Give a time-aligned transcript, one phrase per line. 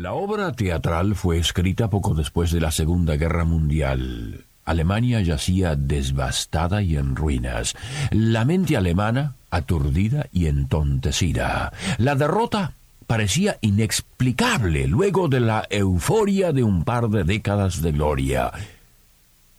[0.00, 4.44] La obra teatral fue escrita poco después de la Segunda Guerra Mundial.
[4.64, 7.74] Alemania yacía devastada y en ruinas.
[8.12, 11.72] La mente alemana aturdida y entontecida.
[11.96, 12.74] La derrota
[13.08, 18.52] parecía inexplicable luego de la euforia de un par de décadas de gloria.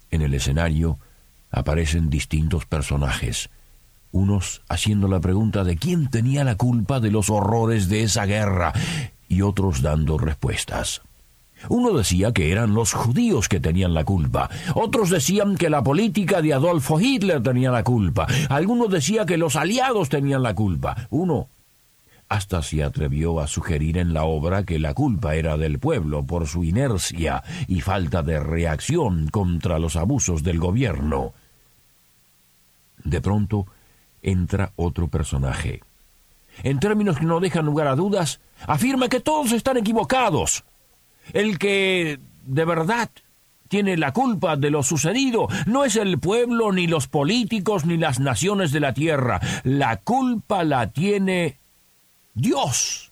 [0.10, 1.00] En el escenario
[1.52, 3.50] aparecen distintos personajes,
[4.14, 8.72] unos haciendo la pregunta de quién tenía la culpa de los horrores de esa guerra
[9.30, 11.02] y otros dando respuestas.
[11.70, 16.42] Uno decía que eran los judíos que tenían la culpa, otros decían que la política
[16.42, 21.50] de Adolfo Hitler tenía la culpa, algunos decían que los aliados tenían la culpa, uno
[22.30, 26.48] hasta se atrevió a sugerir en la obra que la culpa era del pueblo por
[26.48, 31.34] su inercia y falta de reacción contra los abusos del gobierno.
[33.04, 33.66] De pronto
[34.22, 35.82] entra otro personaje.
[36.64, 40.64] En términos que no dejan lugar a dudas, afirma que todos están equivocados.
[41.34, 43.10] El que de verdad
[43.68, 48.20] tiene la culpa de lo sucedido no es el pueblo, ni los políticos, ni las
[48.20, 49.40] naciones de la tierra.
[49.64, 51.58] La culpa la tiene
[52.34, 53.10] Dios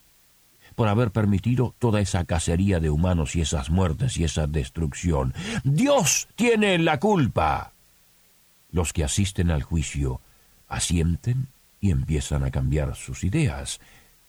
[0.75, 5.33] por haber permitido toda esa cacería de humanos y esas muertes y esa destrucción.
[5.63, 7.71] Dios tiene la culpa.
[8.71, 10.21] Los que asisten al juicio
[10.69, 11.47] asienten
[11.79, 13.79] y empiezan a cambiar sus ideas.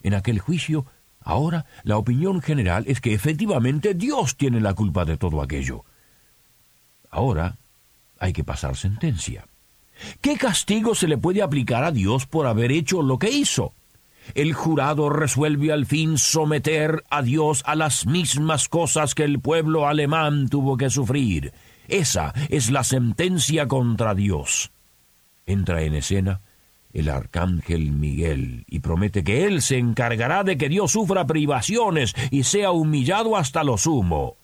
[0.01, 0.85] En aquel juicio,
[1.21, 5.83] ahora la opinión general es que efectivamente Dios tiene la culpa de todo aquello.
[7.09, 7.57] Ahora
[8.19, 9.45] hay que pasar sentencia.
[10.21, 13.73] ¿Qué castigo se le puede aplicar a Dios por haber hecho lo que hizo?
[14.35, 19.87] El jurado resuelve al fin someter a Dios a las mismas cosas que el pueblo
[19.87, 21.51] alemán tuvo que sufrir.
[21.87, 24.71] Esa es la sentencia contra Dios.
[25.47, 26.41] Entra en escena
[26.93, 32.43] el arcángel Miguel y promete que él se encargará de que Dios sufra privaciones y
[32.43, 34.35] sea humillado hasta lo sumo.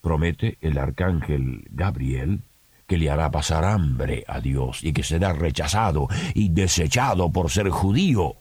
[0.00, 2.40] Promete el arcángel Gabriel
[2.86, 7.70] que le hará pasar hambre a Dios y que será rechazado y desechado por ser
[7.70, 8.34] judío.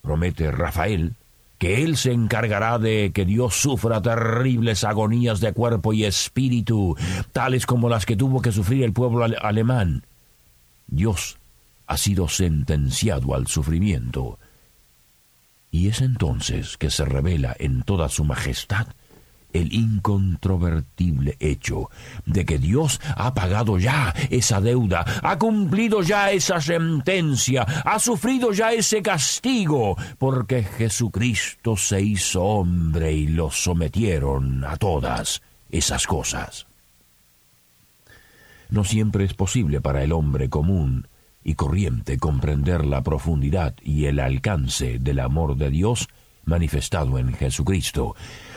[0.00, 1.14] Promete Rafael
[1.58, 6.96] que él se encargará de que Dios sufra terribles agonías de cuerpo y espíritu,
[7.32, 10.04] tales como las que tuvo que sufrir el pueblo alemán.
[10.86, 11.38] Dios
[11.86, 14.38] ha sido sentenciado al sufrimiento.
[15.70, 18.88] Y es entonces que se revela en toda su majestad
[19.52, 21.90] el incontrovertible hecho
[22.24, 28.52] de que Dios ha pagado ya esa deuda, ha cumplido ya esa sentencia, ha sufrido
[28.52, 36.66] ya ese castigo, porque Jesucristo se hizo hombre y lo sometieron a todas esas cosas.
[38.68, 41.08] No siempre es posible para el hombre común
[41.44, 46.08] y corriente comprender la profundidad y el alcance del amor de Dios
[46.44, 48.16] manifestado en Jesucristo.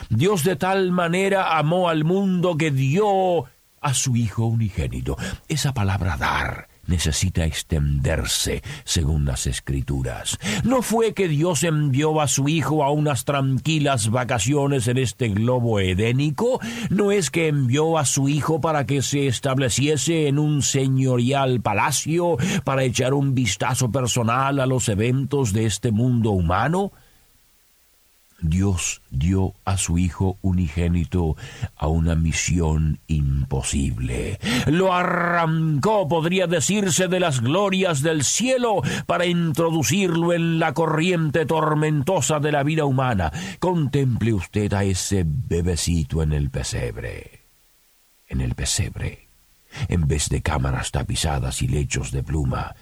[0.09, 3.45] Dios de tal manera amó al mundo que dio
[3.81, 5.17] a su Hijo unigénito.
[5.47, 10.37] Esa palabra dar necesita extenderse según las escrituras.
[10.63, 15.79] No fue que Dios envió a su Hijo a unas tranquilas vacaciones en este globo
[15.79, 21.61] edénico, no es que envió a su Hijo para que se estableciese en un señorial
[21.61, 26.91] palacio para echar un vistazo personal a los eventos de este mundo humano.
[28.41, 31.35] Dios dio a su Hijo unigénito
[31.75, 34.39] a una misión imposible.
[34.67, 42.39] Lo arrancó, podría decirse, de las glorias del cielo para introducirlo en la corriente tormentosa
[42.39, 43.31] de la vida humana.
[43.59, 47.41] Contemple usted a ese bebecito en el pesebre.
[48.27, 49.27] En el pesebre,
[49.87, 52.75] en vez de cámaras tapizadas y lechos de pluma,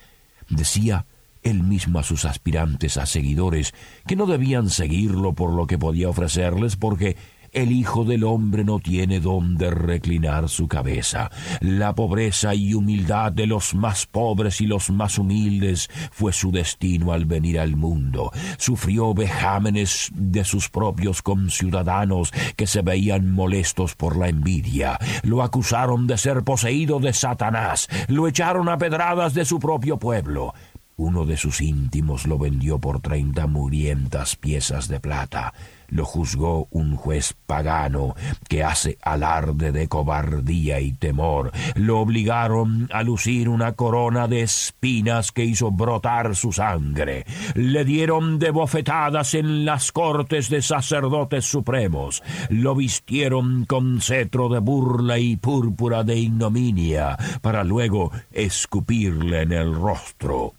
[0.49, 1.05] decía
[1.49, 3.73] él mismo a sus aspirantes a seguidores,
[4.05, 7.17] que no debían seguirlo por lo que podía ofrecerles, porque
[7.53, 11.31] el Hijo del Hombre no tiene dónde reclinar su cabeza.
[11.59, 17.13] La pobreza y humildad de los más pobres y los más humildes fue su destino
[17.13, 18.31] al venir al mundo.
[18.57, 24.99] Sufrió vejámenes de sus propios conciudadanos que se veían molestos por la envidia.
[25.23, 27.87] Lo acusaron de ser poseído de Satanás.
[28.07, 30.53] Lo echaron a pedradas de su propio pueblo.
[30.99, 35.53] Uno de sus íntimos lo vendió por treinta murientas piezas de plata.
[35.89, 38.15] lo juzgó un juez pagano
[38.49, 41.51] que hace alarde de cobardía y temor.
[41.75, 47.25] Lo obligaron a lucir una corona de espinas que hizo brotar su sangre.
[47.55, 52.23] Le dieron de bofetadas en las cortes de sacerdotes supremos.
[52.49, 59.73] Lo vistieron con cetro de burla y púrpura de ignominia para luego escupirle en el
[59.73, 60.53] rostro.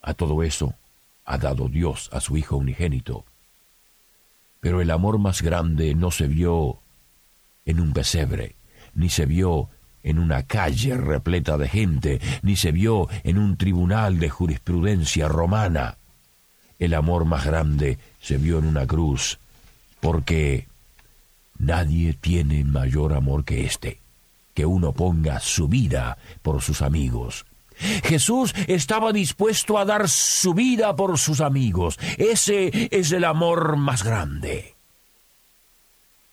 [0.00, 0.74] A todo eso
[1.24, 3.24] ha dado Dios a su Hijo unigénito.
[4.60, 6.80] Pero el amor más grande no se vio
[7.64, 8.56] en un pesebre,
[8.94, 9.68] ni se vio
[10.02, 15.98] en una calle repleta de gente, ni se vio en un tribunal de jurisprudencia romana.
[16.78, 19.38] El amor más grande se vio en una cruz,
[20.00, 20.66] porque
[21.58, 24.00] nadie tiene mayor amor que este,
[24.54, 27.44] que uno ponga su vida por sus amigos.
[28.04, 31.98] Jesús estaba dispuesto a dar su vida por sus amigos.
[32.16, 34.74] Ese es el amor más grande.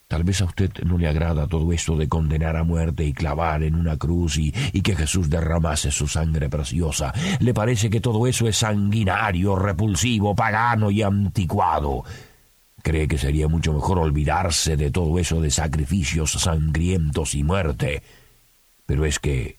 [0.07, 3.63] Tal vez a usted no le agrada todo esto de condenar a muerte y clavar
[3.63, 7.12] en una cruz y, y, que Jesús derramase su sangre preciosa.
[7.39, 12.03] Le parece que todo eso es sanguinario, repulsivo, pagano y anticuado.
[12.83, 18.03] Cree que sería mucho mejor olvidarse de todo eso de sacrificios sangrientos y muerte.
[18.86, 19.57] Pero es que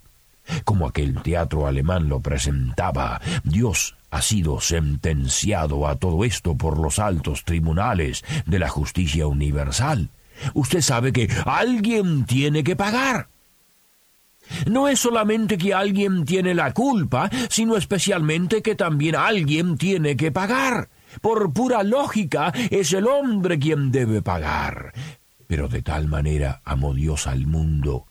[0.64, 6.98] como aquel teatro alemán lo presentaba, Dios ha sido sentenciado a todo esto por los
[6.98, 10.10] altos tribunales de la justicia universal.
[10.54, 13.28] Usted sabe que alguien tiene que pagar.
[14.66, 20.30] No es solamente que alguien tiene la culpa, sino especialmente que también alguien tiene que
[20.30, 20.88] pagar.
[21.20, 24.92] Por pura lógica, es el hombre quien debe pagar.
[25.46, 28.06] Pero de tal manera amó Dios al mundo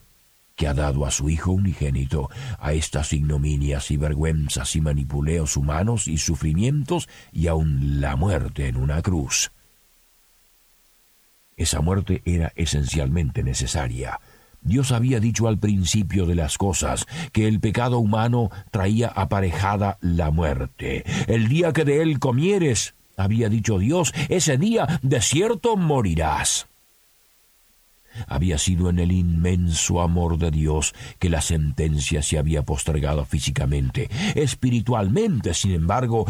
[0.56, 2.30] que ha dado a su Hijo unigénito
[2.60, 8.78] a estas ignominias y vergüenzas y manipuleos humanos y sufrimientos y aun la muerte en
[8.78, 9.52] una cruz.
[11.57, 14.19] Esa muerte era esencialmente necesaria.
[14.62, 20.31] Dios había dicho al principio de las cosas que el pecado humano traía aparejada la
[20.31, 21.04] muerte.
[21.28, 26.68] El día que de él comieres, había dicho Dios, ese día de cierto morirás
[28.28, 34.10] había sido en el inmenso amor de Dios que la sentencia se había postergado físicamente.
[34.36, 36.26] Espiritualmente, sin embargo,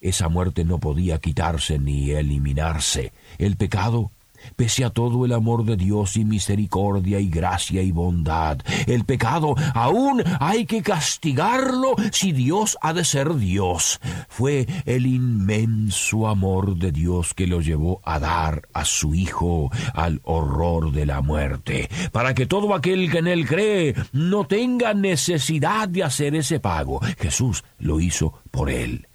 [0.00, 3.12] esa muerte no podía quitarse ni eliminarse.
[3.38, 4.10] El pecado
[4.56, 8.58] pese a todo el amor de Dios y misericordia y gracia y bondad.
[8.86, 14.00] El pecado aún hay que castigarlo si Dios ha de ser Dios.
[14.28, 20.20] Fue el inmenso amor de Dios que lo llevó a dar a su Hijo al
[20.24, 25.88] horror de la muerte, para que todo aquel que en él cree no tenga necesidad
[25.88, 27.00] de hacer ese pago.
[27.18, 29.08] Jesús lo hizo por él.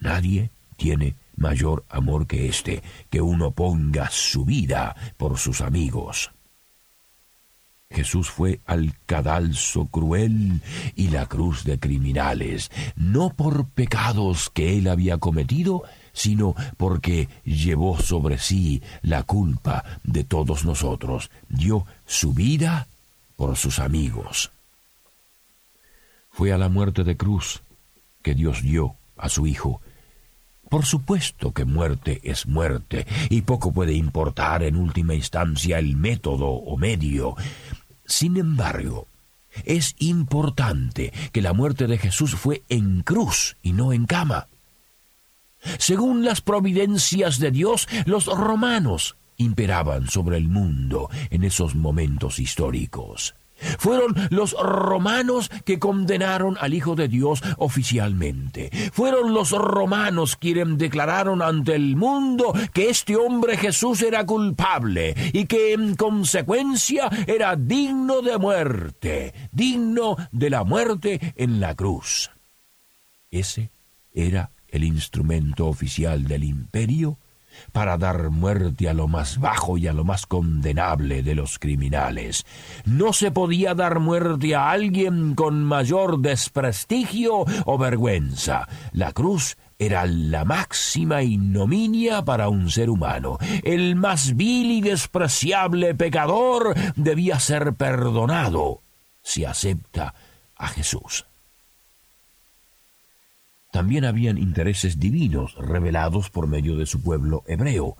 [0.00, 6.30] Nadie tiene mayor amor que este, que uno ponga su vida por sus amigos.
[7.90, 10.60] Jesús fue al cadalso cruel
[10.94, 17.98] y la cruz de criminales, no por pecados que él había cometido, sino porque llevó
[17.98, 22.88] sobre sí la culpa de todos nosotros, dio su vida
[23.36, 24.50] por sus amigos.
[26.30, 27.62] Fue a la muerte de cruz
[28.22, 29.80] que Dios dio a su Hijo
[30.68, 36.48] por supuesto que muerte es muerte, y poco puede importar en última instancia el método
[36.48, 37.36] o medio.
[38.04, 39.06] Sin embargo,
[39.64, 44.48] es importante que la muerte de Jesús fue en cruz y no en cama.
[45.78, 53.34] Según las providencias de Dios, los romanos imperaban sobre el mundo en esos momentos históricos.
[53.78, 58.70] Fueron los romanos que condenaron al Hijo de Dios oficialmente.
[58.92, 65.46] Fueron los romanos quienes declararon ante el mundo que este hombre Jesús era culpable y
[65.46, 72.30] que en consecuencia era digno de muerte, digno de la muerte en la cruz.
[73.30, 73.70] Ese
[74.12, 77.18] era el instrumento oficial del imperio
[77.72, 82.44] para dar muerte a lo más bajo y a lo más condenable de los criminales.
[82.84, 88.68] No se podía dar muerte a alguien con mayor desprestigio o vergüenza.
[88.92, 93.38] La cruz era la máxima ignominia para un ser humano.
[93.62, 98.82] El más vil y despreciable pecador debía ser perdonado
[99.22, 100.14] si acepta
[100.56, 101.27] a Jesús
[103.70, 107.96] también habían intereses divinos revelados por medio de su pueblo hebreo.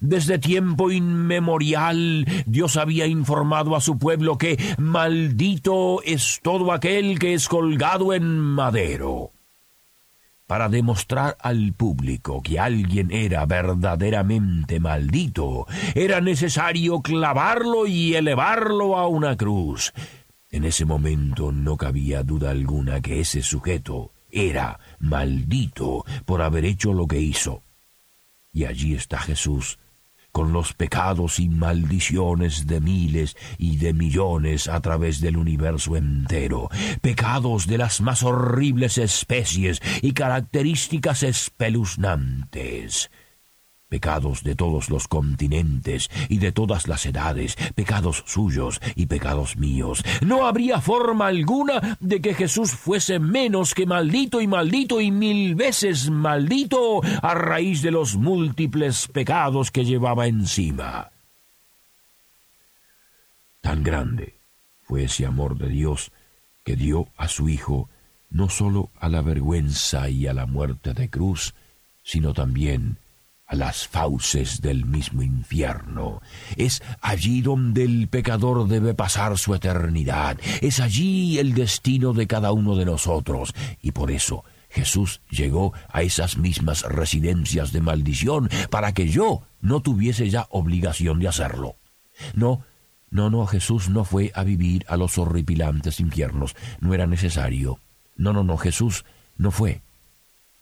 [0.00, 7.34] Desde tiempo inmemorial Dios había informado a su pueblo que maldito es todo aquel que
[7.34, 9.32] es colgado en madero.
[10.46, 19.06] para demostrar al público que alguien era verdaderamente maldito, era necesario clavarlo y elevarlo a
[19.06, 19.94] una cruz.
[20.50, 26.92] En ese momento no cabía duda alguna que ese sujeto era maldito por haber hecho
[26.92, 27.62] lo que hizo.
[28.52, 29.78] Y allí está Jesús
[30.32, 36.70] con los pecados y maldiciones de miles y de millones a través del universo entero,
[37.02, 43.10] pecados de las más horribles especies y características espeluznantes
[43.92, 50.02] pecados de todos los continentes y de todas las edades, pecados suyos y pecados míos.
[50.22, 55.56] No habría forma alguna de que Jesús fuese menos que maldito y maldito y mil
[55.56, 61.10] veces maldito a raíz de los múltiples pecados que llevaba encima.
[63.60, 64.36] Tan grande
[64.84, 66.12] fue ese amor de Dios
[66.64, 67.90] que dio a su Hijo
[68.30, 71.52] no sólo a la vergüenza y a la muerte de cruz,
[72.02, 72.96] sino también
[73.54, 76.20] las fauces del mismo infierno.
[76.56, 80.38] Es allí donde el pecador debe pasar su eternidad.
[80.60, 83.54] Es allí el destino de cada uno de nosotros.
[83.80, 89.80] Y por eso Jesús llegó a esas mismas residencias de maldición para que yo no
[89.80, 91.76] tuviese ya obligación de hacerlo.
[92.34, 92.64] No,
[93.10, 96.56] no, no, Jesús no fue a vivir a los horripilantes infiernos.
[96.80, 97.78] No era necesario.
[98.16, 99.04] No, no, no, Jesús
[99.36, 99.82] no fue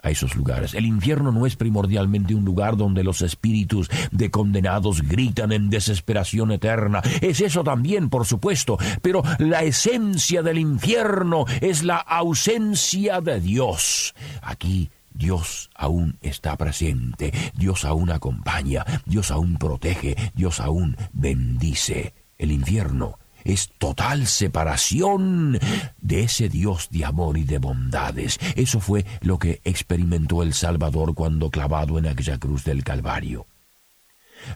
[0.02, 0.74] a esos lugares.
[0.74, 6.52] El infierno no es primordialmente un lugar donde los espíritus de condenados gritan en desesperación
[6.52, 7.02] eterna.
[7.20, 14.14] Es eso también, por supuesto, pero la esencia del infierno es la ausencia de Dios.
[14.42, 22.14] Aquí Dios aún está presente, Dios aún acompaña, Dios aún protege, Dios aún bendice.
[22.38, 25.58] El infierno es total separación
[26.00, 28.38] de ese Dios de amor y de bondades.
[28.56, 33.46] Eso fue lo que experimentó el Salvador cuando clavado en aquella cruz del Calvario.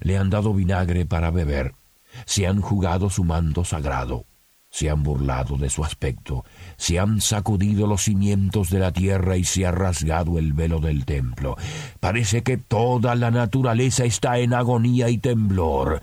[0.01, 1.75] Le han dado vinagre para beber,
[2.27, 4.25] se han jugado su manto sagrado,
[4.71, 6.45] se han burlado de su aspecto,
[6.77, 11.05] se han sacudido los cimientos de la tierra y se ha rasgado el velo del
[11.05, 11.57] templo.
[12.01, 16.01] Parece que toda la naturaleza está en agonía y temblor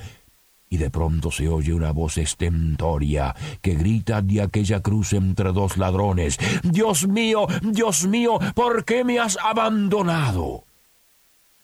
[0.72, 5.76] y de pronto se oye una voz estentoria que grita de aquella cruz entre dos
[5.76, 6.40] ladrones.
[6.64, 10.64] Dios mío, Dios mío, ¿por qué me has abandonado?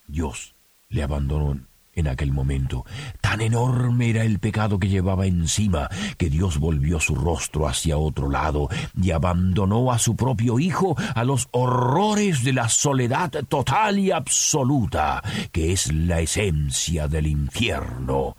[0.08, 0.54] Dios
[0.90, 1.58] le abandonó
[1.94, 2.86] en aquel momento.
[3.22, 8.30] Tan enorme era el pecado que llevaba encima que Dios volvió su rostro hacia otro
[8.30, 8.68] lado
[9.02, 15.24] y abandonó a su propio Hijo a los horrores de la soledad total y absoluta,
[15.54, 18.36] que es la esencia del infierno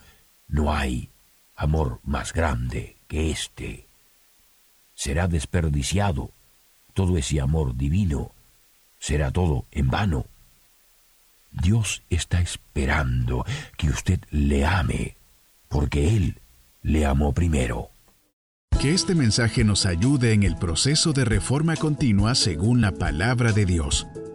[0.49, 1.11] no hay
[1.55, 3.87] amor más grande que este.
[4.95, 6.31] Será desperdiciado
[6.95, 8.33] todo ese amor divino.
[8.99, 10.27] Será todo en vano.
[11.53, 13.45] Dios está esperando
[13.77, 15.17] que usted le ame,
[15.69, 16.41] porque Él
[16.83, 17.91] le amó primero.
[18.81, 23.67] Que este mensaje nos ayude en el proceso de reforma continua según la palabra de
[23.67, 24.07] Dios.